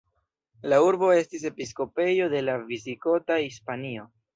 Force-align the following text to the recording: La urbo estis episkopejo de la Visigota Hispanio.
La 0.73 0.79
urbo 0.85 1.11
estis 1.17 1.47
episkopejo 1.51 2.33
de 2.35 2.43
la 2.49 2.59
Visigota 2.67 3.43
Hispanio. 3.51 4.13